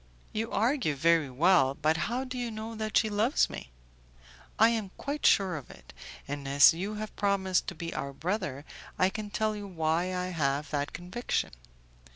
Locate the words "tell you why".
9.29-10.05